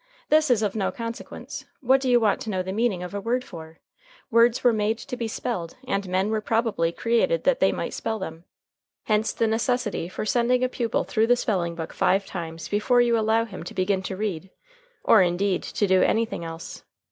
[0.29, 1.65] This is of no consequence.
[1.79, 3.77] What do you want to know the meaning of a word for?
[4.31, 8.17] Words were made to be spelled, and men were probably created that they might spell
[8.17, 8.45] them.
[9.03, 13.15] Hence the necessity for sending a pupil through the spelling book five times before you
[13.15, 14.49] allow him to begin to read,
[15.03, 16.83] or indeed to do anything else.